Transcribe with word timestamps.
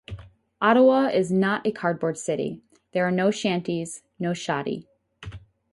Ottawa 0.63 1.09
is 1.13 1.31
not 1.31 1.63
a 1.67 1.71
cardboard 1.71 2.17
city; 2.17 2.59
there 2.91 3.05
are 3.07 3.11
no 3.11 3.29
shanties, 3.29 4.01
no 4.17 4.33
shoddy. 4.33 4.87